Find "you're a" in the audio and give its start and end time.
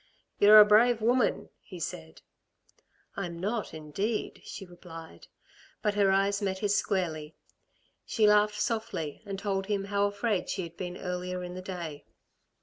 0.39-0.65